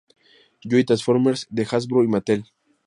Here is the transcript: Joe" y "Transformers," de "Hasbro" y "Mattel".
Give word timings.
Joe" 0.65 0.79
y 0.79 0.83
"Transformers," 0.83 1.45
de 1.51 1.63
"Hasbro" 1.69 2.03
y 2.03 2.07
"Mattel". 2.07 2.45